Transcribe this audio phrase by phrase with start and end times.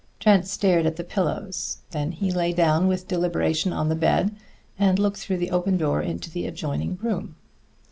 [0.19, 4.35] Trent stared at the pillows; then he lay down with deliberation on the bed
[4.79, 7.35] and looked through the open door into the adjoining room.